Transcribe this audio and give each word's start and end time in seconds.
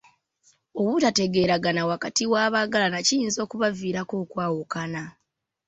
Obutategeeragana 0.79 1.81
wakati 1.91 2.23
w'abaagalana 2.31 2.97
kiyinza 3.07 3.39
okubaviirako 3.45 4.13
okwawukana. 4.23 5.03